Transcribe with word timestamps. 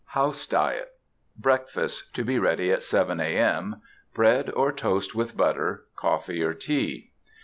HOUSE 0.17 0.47
DIET. 0.47 0.93
BREAKFAST. 1.37 2.15
To 2.15 2.23
be 2.23 2.39
ready 2.39 2.71
at 2.71 2.81
7 2.81 3.19
A. 3.19 3.37
M. 3.37 3.81
Bread 4.15 4.49
(or 4.55 4.71
Toast) 4.71 5.13
with 5.13 5.37
Butter. 5.37 5.85
Coffee 5.95 6.41
or 6.41 6.55
Tea. 6.55 7.11